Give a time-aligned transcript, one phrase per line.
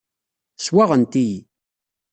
[0.65, 1.39] Swaɣent-iyi.